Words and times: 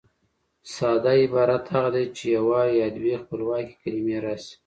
ساده 0.75 1.09
عبارت 1.25 1.65
هغه 1.75 1.89
دئ، 1.95 2.05
چي 2.15 2.25
یوه 2.37 2.61
یا 2.79 2.87
دوې 2.97 3.15
خپلواکي 3.23 3.75
کلیمې 3.81 4.17
راسي. 4.23 4.55